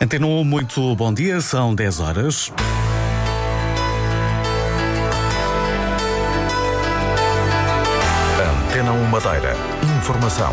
[0.00, 2.52] Antena 1, muito bom dia, são 10 horas.
[8.68, 9.56] Antena 1 Madeira.
[9.98, 10.52] Informação.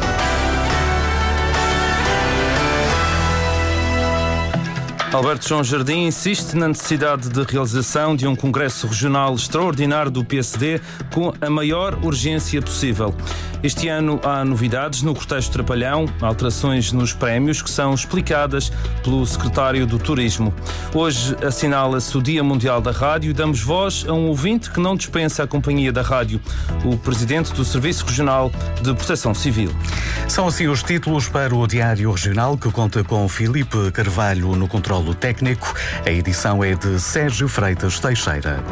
[5.14, 10.82] Alberto João Jardim insiste na necessidade de realização de um Congresso Regional extraordinário do PSD
[11.14, 13.16] com a maior urgência possível.
[13.64, 18.72] Este ano há novidades no cortejo Trapalhão, alterações nos prémios que são explicadas
[19.04, 20.54] pelo secretário do Turismo.
[20.94, 24.96] Hoje assinala-se o Dia Mundial da Rádio e damos voz a um ouvinte que não
[24.96, 26.40] dispensa a companhia da rádio,
[26.84, 28.52] o presidente do Serviço Regional
[28.82, 29.72] de Proteção Civil.
[30.28, 35.14] São assim os títulos para o Diário Regional que conta com Filipe Carvalho no controlo
[35.14, 35.74] técnico.
[36.06, 38.64] A edição é de Sérgio Freitas Teixeira.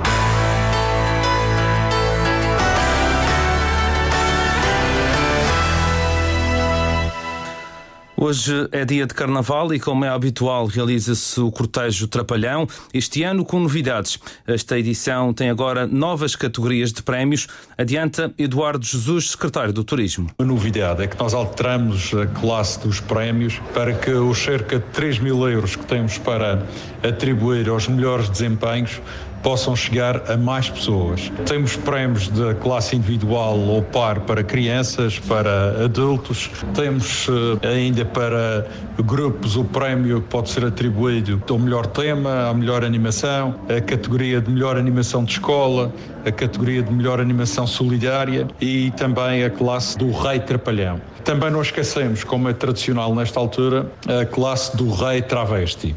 [8.23, 13.43] Hoje é dia de carnaval e, como é habitual, realiza-se o cortejo Trapalhão, este ano
[13.43, 14.17] com novidades.
[14.47, 17.49] Esta edição tem agora novas categorias de prémios.
[17.77, 20.29] Adianta Eduardo Jesus, secretário do Turismo.
[20.39, 24.85] A novidade é que nós alteramos a classe dos prémios para que os cerca de
[24.93, 26.65] 3 mil euros que temos para
[27.05, 29.01] atribuir aos melhores desempenhos
[29.43, 31.31] possam chegar a mais pessoas.
[31.45, 36.49] Temos prémios da classe individual ou par para crianças, para adultos.
[36.73, 37.27] Temos
[37.61, 38.65] eh, ainda para
[39.03, 44.39] grupos o prémio que pode ser atribuído ao melhor tema, à melhor animação, a categoria
[44.41, 45.91] de melhor animação de escola,
[46.25, 51.01] a categoria de melhor animação solidária e também a classe do Rei Trapalhão.
[51.23, 55.95] Também não esquecemos, como é tradicional nesta altura, a classe do Rei Travesti.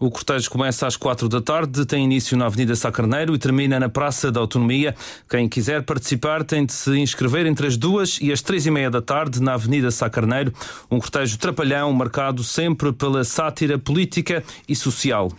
[0.00, 3.78] O cortejo começa às quatro da tarde, tem início na Avenida Sá Carneiro e termina
[3.78, 4.94] na Praça da Autonomia.
[5.28, 8.90] Quem quiser participar tem de se inscrever entre as duas e as três e meia
[8.90, 10.54] da tarde na Avenida Sá Carneiro.
[10.90, 15.30] Um cortejo trapalhão marcado sempre pela sátira política e social.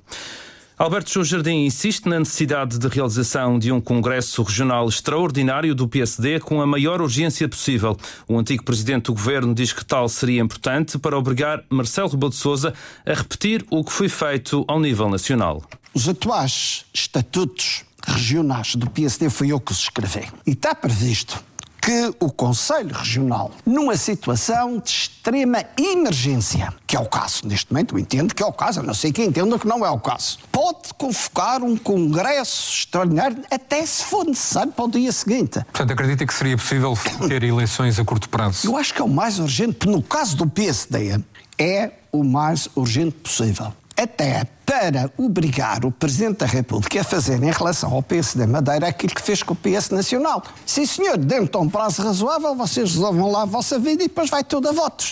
[0.81, 6.39] Alberto João Jardim insiste na necessidade de realização de um Congresso Regional extraordinário do PSD
[6.39, 7.95] com a maior urgência possível.
[8.27, 12.37] O antigo presidente do governo diz que tal seria importante para obrigar Marcelo Rebelo de
[12.37, 12.73] Sousa
[13.05, 15.61] a repetir o que foi feito ao nível nacional.
[15.93, 20.29] Os atuais estatutos regionais do PSD foi eu que os escrevi.
[20.47, 21.43] E está previsto
[21.91, 27.95] que o Conselho Regional, numa situação de extrema emergência, que é o caso neste momento,
[27.95, 29.99] eu entendo que é o caso, eu não sei quem entenda que não é o
[29.99, 35.59] caso, pode convocar um congresso extraordinário até se for necessário para o dia seguinte.
[35.65, 36.97] Portanto, acredita que seria possível
[37.27, 38.65] ter eleições a curto prazo?
[38.65, 41.19] Eu acho que é o mais urgente, porque no caso do PSD
[41.57, 43.73] é o mais urgente possível.
[43.97, 49.13] Até para obrigar o Presidente da República a fazer em relação ao PSD Madeira aquilo
[49.13, 50.41] que fez com o PS Nacional.
[50.65, 54.29] Sim, senhor, dentro de um prazo razoável, vocês resolvam lá a vossa vida e depois
[54.29, 55.11] vai tudo a votos.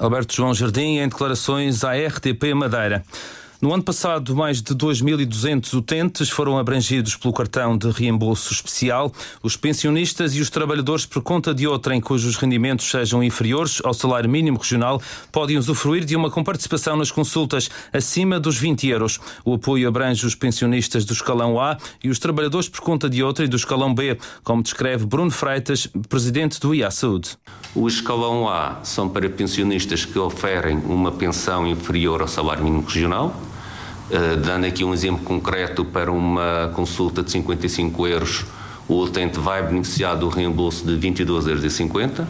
[0.00, 3.04] Alberto João Jardim em declarações à RTP Madeira.
[3.62, 9.12] No ano passado, mais de 2.200 utentes foram abrangidos pelo cartão de reembolso especial.
[9.40, 14.28] Os pensionistas e os trabalhadores por conta de outrem cujos rendimentos sejam inferiores ao salário
[14.28, 19.20] mínimo regional podem usufruir de uma comparticipação nas consultas acima dos 20 euros.
[19.44, 23.48] O apoio abrange os pensionistas do escalão A e os trabalhadores por conta de outrem
[23.48, 27.38] do escalão B, como descreve Bruno Freitas, presidente do IA Saúde.
[27.76, 33.51] O escalão A são para pensionistas que oferem uma pensão inferior ao salário mínimo regional
[34.10, 38.44] Uh, dando aqui um exemplo concreto para uma consulta de 55 euros,
[38.88, 42.28] o utente vai beneficiar do reembolso de 22,50 euros.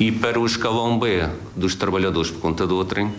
[0.00, 3.12] E para o escalão B dos trabalhadores por conta de outrem,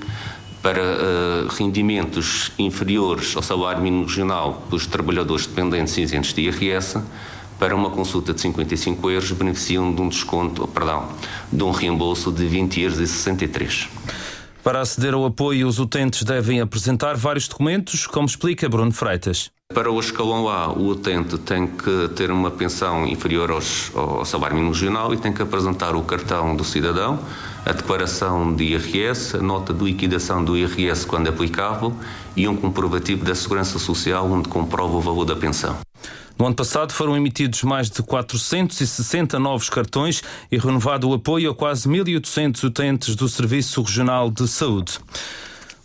[0.61, 6.99] para uh, rendimentos inferiores ao salário mínimo regional dos trabalhadores dependentes isentos de IRS,
[7.59, 11.07] para uma consulta de 55 euros, beneficiam de um desconto, perdão,
[11.51, 13.89] de um reembolso de 20,63 euros.
[14.65, 19.51] Para aceder ao apoio, os utentes devem apresentar vários documentos, como explica Bruno Freitas.
[19.71, 24.55] Para o escalão A, o utente tem que ter uma pensão inferior aos, ao salário
[24.55, 27.19] mínimo regional e tem que apresentar o cartão do cidadão,
[27.63, 31.93] a declaração de IRS, a nota de liquidação do IRS quando aplicável
[32.35, 35.77] e um comprovativo da Segurança Social onde comprova o valor da pensão.
[36.37, 40.21] No ano passado foram emitidos mais de 460 novos cartões
[40.51, 44.99] e renovado o apoio a quase 1.800 utentes do Serviço Regional de Saúde.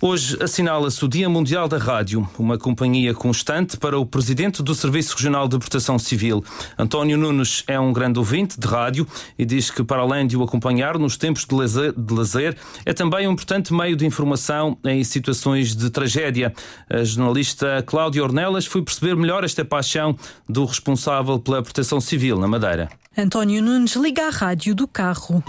[0.02, 5.14] Hoje assinala-se o Dia Mundial da Rádio, uma companhia constante para o presidente do Serviço
[5.14, 6.42] Regional de Proteção Civil.
[6.78, 9.06] António Nunes é um grande ouvinte de rádio
[9.38, 12.56] e diz que, para além de o acompanhar nos tempos de lazer, de lazer
[12.86, 16.54] é também um importante meio de informação em situações de tragédia.
[16.88, 20.16] A jornalista Cláudia Ornelas foi perceber melhor esta paixão
[20.48, 22.88] do responsável pela proteção civil na Madeira.
[23.18, 25.44] António Nunes liga a rádio do carro.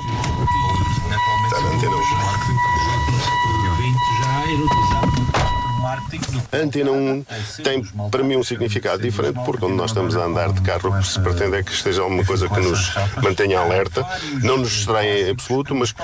[1.46, 2.71] Está na antena erotizado
[4.52, 5.01] A
[6.54, 7.26] Antena 1
[7.64, 11.00] tem para mim um significado diferente, porque quando nós estamos a andar de carro, o
[11.00, 12.94] que se pretende é que esteja alguma coisa que nos
[13.24, 14.06] mantenha alerta,
[14.44, 16.02] não nos distraia em absoluto, mas que,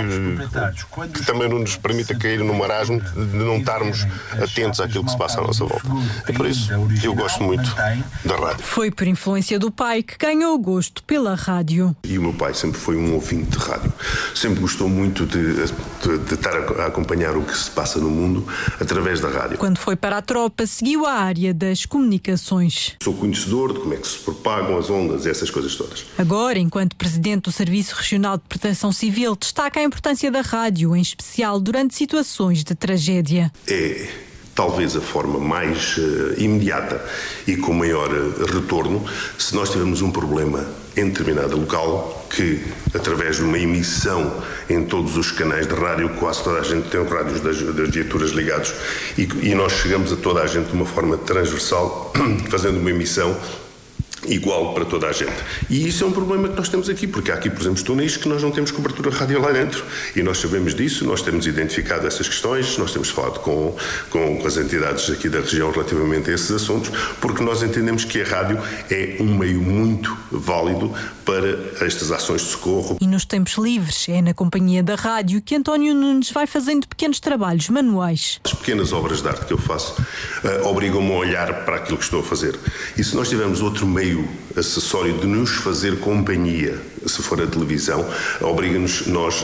[1.13, 4.05] que também não nos permita cair no marasmo de não estarmos
[4.41, 5.87] atentos àquilo que se passa à nossa volta.
[6.27, 6.71] É por isso
[7.03, 7.75] eu gosto muito
[8.25, 8.63] da rádio.
[8.63, 11.95] Foi por influência do pai que ganhou o gosto pela rádio.
[12.03, 13.91] E o meu pai sempre foi um ouvinte de rádio.
[14.33, 18.47] Sempre gostou muito de, de, de estar a acompanhar o que se passa no mundo
[18.79, 19.57] através da rádio.
[19.57, 22.95] Quando foi para a tropa, seguiu a área das comunicações.
[23.03, 26.05] Sou conhecedor de como é que se propagam as ondas e essas coisas todas.
[26.17, 31.01] Agora, enquanto presidente do Serviço Regional de Proteção Civil, destaca a importância da rádio, em
[31.01, 33.51] especial durante situações de tragédia.
[33.67, 34.07] É
[34.57, 36.99] talvez a forma mais uh, imediata
[37.45, 39.05] e com maior uh, retorno
[39.37, 40.65] se nós tivermos um problema
[40.97, 46.43] em determinado local que, através de uma emissão em todos os canais de rádio, quase
[46.43, 48.73] toda a gente tem rádios das, das viaturas ligados
[49.17, 52.11] e, e nós chegamos a toda a gente de uma forma transversal,
[52.49, 53.37] fazendo uma emissão
[54.27, 55.33] igual para toda a gente.
[55.69, 58.17] E isso é um problema que nós temos aqui, porque há aqui, por exemplo, túneis
[58.17, 59.83] que nós não temos cobertura rádio lá dentro.
[60.15, 63.75] E nós sabemos disso, nós temos identificado essas questões, nós temos falado com,
[64.09, 66.91] com, com as entidades aqui da região relativamente a esses assuntos,
[67.21, 68.59] porque nós entendemos que a rádio
[68.89, 70.93] é um meio muito válido
[71.25, 72.97] para estas ações de socorro.
[73.01, 77.19] E nos tempos livres, é na companhia da rádio que António Nunes vai fazendo pequenos
[77.19, 78.39] trabalhos manuais.
[78.43, 82.03] As pequenas obras de arte que eu faço uh, obrigam-me a olhar para aquilo que
[82.03, 82.57] estou a fazer.
[82.97, 84.16] E se nós tivermos outro meio
[84.55, 88.05] acessório de nos fazer companhia, se for a televisão,
[88.41, 89.43] obriga-nos nós,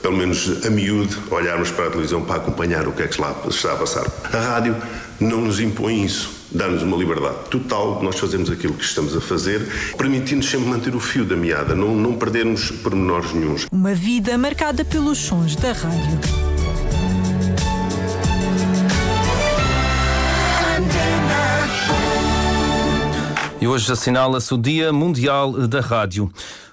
[0.00, 3.72] pelo menos a miúde, olharmos para a televisão para acompanhar o que é que está
[3.72, 4.06] a passar.
[4.32, 4.76] A rádio
[5.20, 6.42] não nos impõe isso.
[6.54, 9.66] Dá-nos uma liberdade total de nós fazermos aquilo que estamos a fazer,
[9.96, 13.66] permitindo sempre manter o fio da meada, não, não perdermos pormenores nenhums.
[13.72, 16.41] Uma vida marcada pelos sons da rádio.
[23.62, 26.28] E hoje assinala-se o Dia Mundial da Rádio.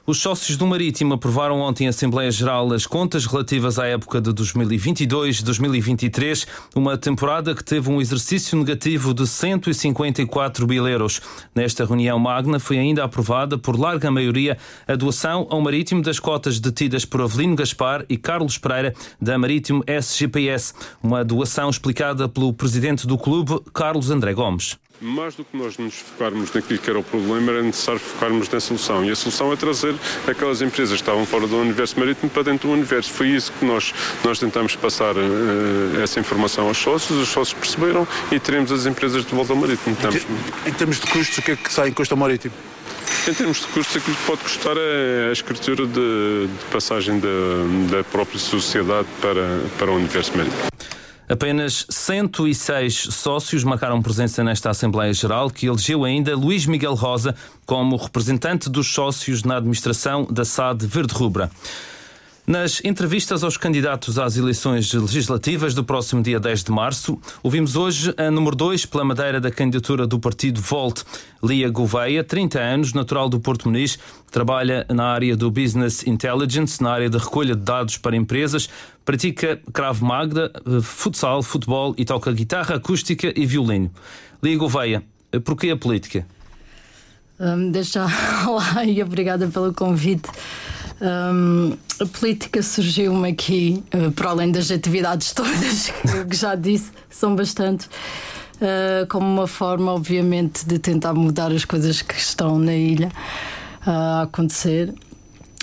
[0.08, 4.32] Os sócios do Marítimo aprovaram ontem em Assembleia Geral as contas relativas à época de
[4.32, 11.22] 2022-2023, uma temporada que teve um exercício negativo de 154 mil euros.
[11.54, 14.58] Nesta reunião magna foi ainda aprovada por larga maioria
[14.88, 19.84] a doação ao Marítimo das cotas detidas por Avelino Gaspar e Carlos Pereira da Marítimo
[19.86, 24.76] SGPS, uma doação explicada pelo presidente do clube, Carlos André Gomes.
[25.02, 28.60] Mais do que nós nos focarmos naquilo que era o problema, era necessário focarmos na
[28.60, 29.06] solução.
[29.06, 29.96] E a solução é trazer
[30.28, 33.12] aquelas empresas que estavam fora do universo marítimo para dentro do universo.
[33.12, 33.94] Foi isso que nós,
[34.24, 39.26] nós tentamos passar uh, essa informação aos sócios, os sócios perceberam e teremos as empresas
[39.26, 39.96] de volta ao marítimo.
[39.96, 40.26] Estamos...
[40.66, 42.54] Em, termos de custos, o que é que sai em custo ao marítimo?
[43.28, 47.98] Em termos de custos, aquilo que pode custar é a escritura de, de passagem da,
[47.98, 50.62] da própria sociedade para, para o universo marítimo.
[51.30, 57.36] Apenas 106 sócios marcaram presença nesta Assembleia Geral, que elegeu ainda Luís Miguel Rosa
[57.68, 61.52] como representante dos sócios na administração da SAD Verde Rubra.
[62.50, 68.12] Nas entrevistas aos candidatos às eleições legislativas do próximo dia 10 de março, ouvimos hoje
[68.18, 71.04] a número 2 pela madeira da candidatura do partido Volt,
[71.44, 74.00] Lia Gouveia, 30 anos, natural do Porto Muniz,
[74.32, 78.68] trabalha na área do Business Intelligence, na área de recolha de dados para empresas,
[79.06, 80.52] pratica Krav Maga,
[80.82, 83.92] futsal, futebol e toca guitarra acústica e violino.
[84.42, 85.04] Lia Gouveia,
[85.46, 86.26] porquê a política?
[87.40, 88.08] Um, já,
[88.50, 90.28] olá e obrigada pelo convite.
[91.00, 95.92] Um, a política surgiu-me aqui, uh, para além das atividades todas
[96.30, 97.88] que já disse, são bastante,
[98.56, 103.12] uh, como uma forma, obviamente, de tentar mudar as coisas que estão na ilha
[103.86, 104.94] uh, a acontecer.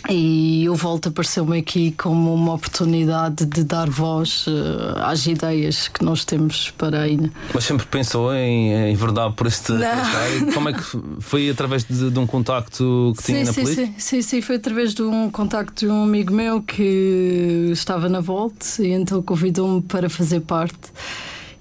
[0.08, 6.04] E o Volta apareceu-me aqui como uma oportunidade de dar voz uh, às ideias que
[6.04, 7.30] nós temos para a ilha.
[7.52, 10.52] Mas sempre pensou em enverdar por este área?
[10.54, 10.82] Como é que
[11.20, 13.86] foi através de, de um contacto que sim, tinha na sim, política?
[13.86, 18.20] Sim, sim, sim, foi através de um contacto de um amigo meu que estava na
[18.20, 20.92] Volta e então convidou-me para fazer parte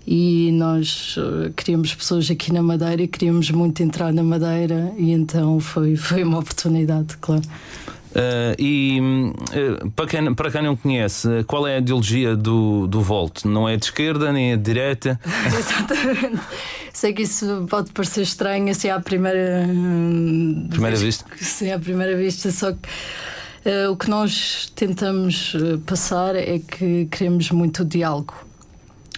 [0.08, 5.12] e nós uh, queríamos pessoas aqui na Madeira e queríamos muito entrar na Madeira e
[5.12, 7.42] então foi, foi uma oportunidade, claro.
[8.16, 13.02] Uh, e uh, para, quem, para quem não conhece, qual é a ideologia do, do
[13.02, 13.44] Volt?
[13.44, 15.20] Não é de esquerda nem é de direita?
[15.46, 16.42] Exatamente.
[16.94, 19.68] Sei que isso pode parecer estranho assim à primeira,
[20.70, 21.26] primeira vista.
[21.36, 22.90] Sim, à primeira vista, só que.
[23.66, 25.56] Uh, o que nós tentamos
[25.88, 28.36] passar é que queremos muito diálogo.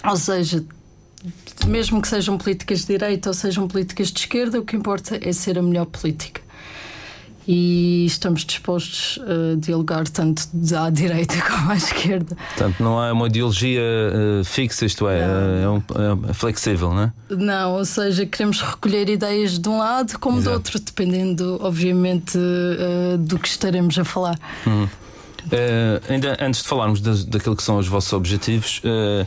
[0.05, 0.63] Ou seja,
[1.67, 5.33] mesmo que sejam políticas de direita ou sejam políticas de esquerda, o que importa é
[5.33, 6.46] ser a melhor política.
[7.47, 10.43] E estamos dispostos a dialogar tanto
[10.77, 12.35] à direita como à esquerda.
[12.35, 15.21] Portanto, não há uma ideologia uh, fixa, isto é,
[15.63, 15.77] é, um,
[16.29, 17.13] é, flexível, não é?
[17.29, 20.49] Não, ou seja, queremos recolher ideias de um lado como Exato.
[20.49, 24.37] do outro, dependendo, obviamente, uh, do que estaremos a falar.
[24.65, 24.91] Uh,
[26.09, 29.25] ainda antes de falarmos de, daquilo que são os vossos objetivos, uh,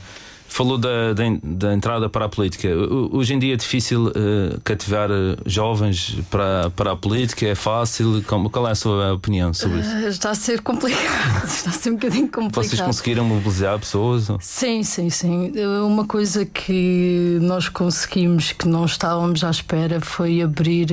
[0.50, 2.69] falou da, da, da, entrada para a política.
[3.12, 5.09] Hoje em dia é difícil uh, cativar
[5.47, 7.47] jovens para, para a política?
[7.47, 8.23] É fácil?
[8.26, 9.97] Como, qual é a sua opinião sobre isso?
[10.09, 12.64] está a ser complicado, está a ser um bocadinho complicado.
[12.64, 14.28] Vocês conseguiram mobilizar pessoas?
[14.40, 15.52] Sim, sim, sim.
[15.87, 20.88] Uma coisa que nós conseguimos que não estávamos à espera foi abrir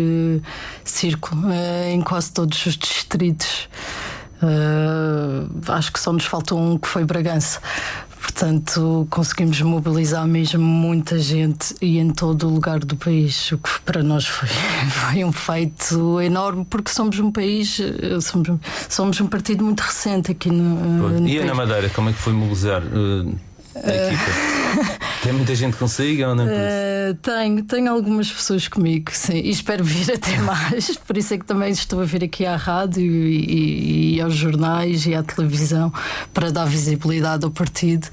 [0.84, 1.48] círculo
[1.92, 3.68] em quase todos os distritos.
[4.42, 7.60] Uh, acho que só nos faltou um que foi Bragança.
[8.38, 13.82] Portanto, conseguimos mobilizar mesmo muita gente e em todo o lugar do país, o que
[13.84, 14.48] para nós foi,
[14.94, 18.48] foi um feito enorme, porque somos um país, eh, somos,
[18.88, 21.10] somos um partido muito recente aqui no.
[21.20, 21.48] no e país.
[21.48, 22.84] na Madeira, como é que foi mobilizar?
[22.84, 23.36] Uh,
[23.84, 25.08] a equipa?
[25.24, 26.46] Tem muita gente consigo ou não?
[26.46, 30.96] Uh, tenho, tenho algumas pessoas comigo, sim, e espero vir até mais.
[30.98, 34.36] Por isso é que também estou a vir aqui à rádio e, e, e aos
[34.36, 35.92] jornais e à televisão
[36.34, 38.08] para dar visibilidade ao partido.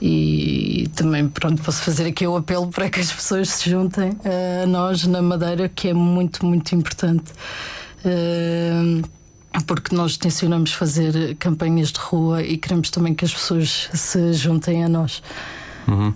[0.00, 4.16] E também, pronto, posso fazer aqui o apelo para que as pessoas se juntem
[4.62, 7.30] a nós na Madeira, que é muito, muito importante.
[8.04, 9.02] Uh,
[9.66, 14.84] porque nós tencionamos fazer campanhas de rua e queremos também que as pessoas se juntem
[14.84, 15.22] a nós.
[15.86, 16.12] Uhum.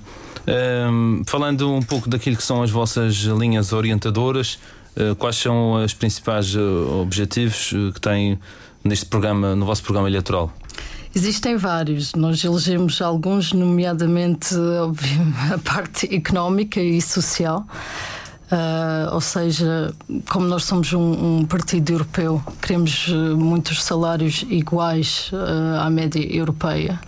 [0.49, 4.59] Um, falando um pouco daquilo que são as vossas linhas orientadoras,
[4.97, 8.39] uh, quais são os principais uh, objetivos uh, que têm
[8.85, 10.53] neste programa, no vosso programa eleitoral?
[11.15, 12.15] Existem vários.
[12.15, 14.55] Nós elegemos alguns, nomeadamente
[15.53, 17.67] a parte económica e social.
[18.47, 19.93] Uh, ou seja,
[20.31, 26.21] como nós somos um, um partido europeu, queremos uh, muitos salários iguais uh, à média
[26.21, 27.01] europeia,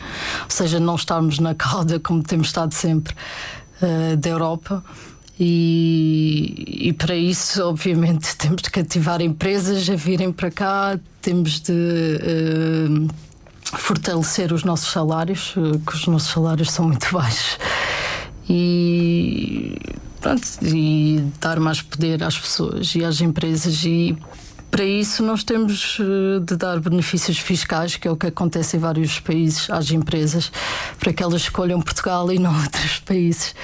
[0.42, 3.14] ou seja, não estarmos na cauda como temos estado sempre
[4.18, 4.82] da Europa.
[5.38, 12.18] E, e, para isso, obviamente, temos de cativar empresas a virem para cá, temos de
[13.62, 15.54] fortalecer os nossos salários,
[15.86, 17.56] que os nossos salários são muito baixos.
[18.50, 19.78] E
[20.20, 24.16] pronto, e dar mais poder às pessoas e às empresas e
[24.70, 28.80] para isso nós temos eh, de dar benefícios fiscais, que é o que acontece em
[28.80, 30.52] vários países às empresas,
[30.98, 33.54] para que elas escolham Portugal e não outros países.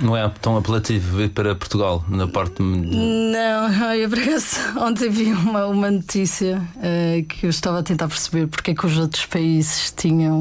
[0.00, 2.62] Não é tão apelativo para Portugal, na parte.
[2.62, 8.08] Não, eu por acaso, ontem vi uma, uma notícia uh, que eu estava a tentar
[8.08, 10.40] perceber porque é que os outros países tinham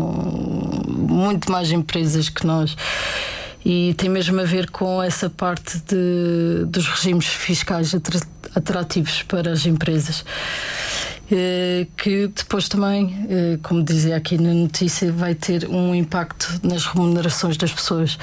[0.87, 2.75] muito mais empresas que nós
[3.63, 7.93] e tem mesmo a ver com essa parte de, dos regimes fiscais
[8.55, 10.23] atrativos para as empresas.
[11.31, 16.87] Eh, que depois também, eh, como dizia aqui na notícia, vai ter um impacto nas
[16.87, 18.17] remunerações das pessoas.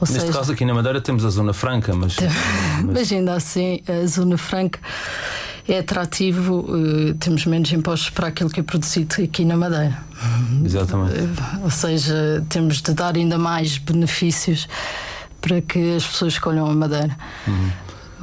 [0.00, 2.16] Ou Neste seja, caso, aqui na Madeira temos a Zona Franca, mas.
[2.84, 4.80] mas ainda assim, a Zona Franca
[5.68, 9.98] é atrativo, uh, temos menos impostos para aquilo que é produzido aqui na Madeira.
[10.64, 11.18] Exatamente.
[11.20, 14.66] Uh, ou seja, temos de dar ainda mais benefícios
[15.42, 17.16] para que as pessoas escolham a Madeira.
[17.46, 17.70] Uhum.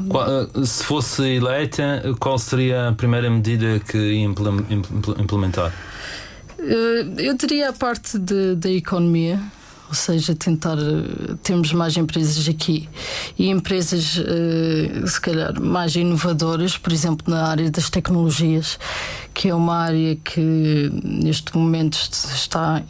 [0.10, 5.72] Qual, eh, se fosse eleita, qual seria a primeira medida que ia implementar?
[7.18, 9.40] Eu diria a parte da economia
[9.96, 12.90] ou seja, tentar eh, termos mais empresas aqui
[13.40, 18.78] e empresas eh, se calhar mais inovadoras, por exemplo, na área das tecnologias,
[19.34, 22.84] que é uma área que neste momento está,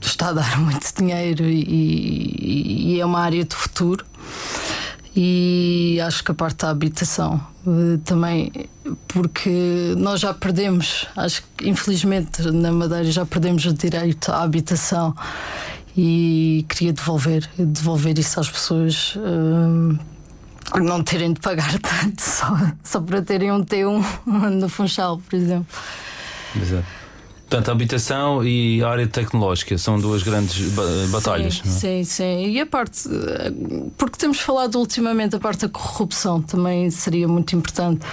[0.00, 4.04] está a dar muito dinheiro e, e é uma área de futuro.
[5.14, 8.50] E acho que a parte da habitação eh, também,
[9.06, 15.14] porque nós já perdemos, acho que infelizmente na Madeira já perdemos o direito à habitação
[15.96, 19.16] e queria devolver, devolver isso às pessoas.
[19.16, 19.98] Uh,
[20.80, 22.46] não terem de pagar tanto só,
[22.82, 24.04] só para terem um T1
[24.52, 25.66] no Funchal, por exemplo.
[26.60, 26.86] Exato.
[27.52, 30.72] Portanto, a habitação e a área tecnológica são duas grandes
[31.10, 31.60] batalhas.
[31.62, 32.48] Sim, sim, sim.
[32.48, 33.02] E a parte.
[33.98, 38.06] Porque temos falado ultimamente, a parte da corrupção também seria muito importante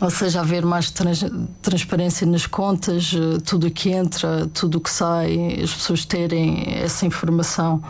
[0.00, 1.24] ou seja, haver mais trans,
[1.60, 6.78] transparência nas contas, eh, tudo o que entra, tudo o que sai, as pessoas terem
[6.82, 7.82] essa informação.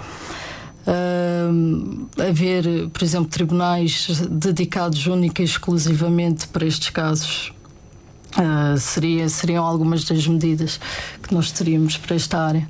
[0.81, 7.53] Uh, haver, por exemplo, tribunais dedicados única e exclusivamente para estes casos.
[8.37, 10.81] Uh, seria, seriam algumas das medidas
[11.23, 12.69] que nós teríamos para esta área.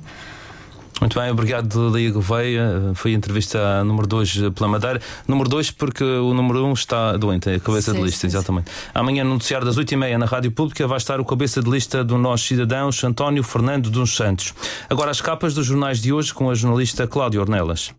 [1.01, 2.91] Muito bem, obrigado, Daí Gouveia.
[2.93, 5.01] Foi a entrevista número 2 pela Madeira.
[5.27, 8.19] Número 2 porque o número 1 um está doente, é a cabeça sim, de lista,
[8.19, 8.69] sim, exatamente.
[8.69, 8.75] Sim.
[8.93, 12.19] Amanhã, no noticiário das 8h30 na Rádio Pública, vai estar o cabeça de lista do
[12.19, 14.53] Nós Cidadãos, António Fernando dos Santos.
[14.87, 17.91] Agora as capas dos jornais de hoje com a jornalista Cláudia Ornelas.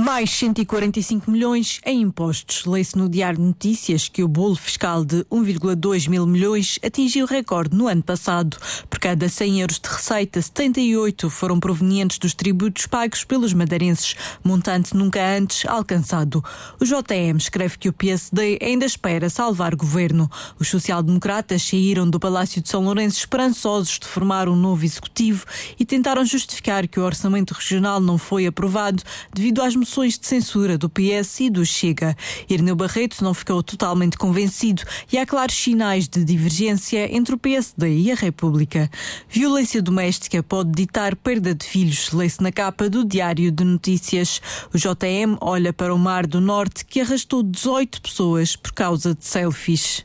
[0.00, 2.64] Mais 145 milhões em impostos.
[2.64, 7.88] Lê-se no Diário Notícias que o bolo fiscal de 1,2 mil milhões atingiu recorde no
[7.88, 8.56] ano passado.
[8.88, 14.14] Por cada 100 euros de receita, 78 foram provenientes dos tributos pagos pelos madeirenses,
[14.44, 16.44] montante nunca antes alcançado.
[16.80, 20.30] O JM escreve que o PSD ainda espera salvar governo.
[20.60, 25.44] Os social-democratas saíram do Palácio de São Lourenço esperançosos de formar um novo executivo
[25.76, 29.02] e tentaram justificar que o orçamento regional não foi aprovado
[29.34, 32.14] devido às moções de censura do PS e do Chega.
[32.46, 38.00] Irneu Barreto não ficou totalmente convencido e há claros sinais de divergência entre o PSD
[38.00, 38.90] e a República.
[39.30, 44.42] Violência doméstica pode ditar perda de filhos, lê-se na capa do Diário de Notícias.
[44.74, 49.24] O JM olha para o Mar do Norte que arrastou 18 pessoas por causa de
[49.24, 50.04] selfies.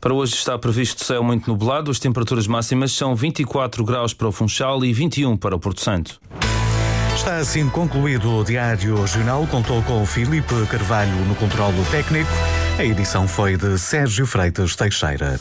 [0.00, 4.32] Para hoje está previsto céu muito nublado, as temperaturas máximas são 24 graus para o
[4.32, 6.18] Funchal e 21 para o Porto Santo.
[7.14, 9.46] Está assim concluído o Diário Regional.
[9.46, 12.30] Contou com Filipe Carvalho no controlo técnico.
[12.78, 15.38] A edição foi de Sérgio Freitas Teixeira.